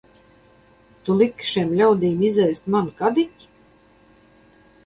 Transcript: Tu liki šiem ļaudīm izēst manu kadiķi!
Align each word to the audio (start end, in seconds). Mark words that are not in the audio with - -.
Tu 1.03 1.17
liki 1.19 1.49
šiem 1.51 1.75
ļaudīm 1.81 2.25
izēst 2.31 2.73
manu 2.77 2.97
kadiķi! 3.03 3.51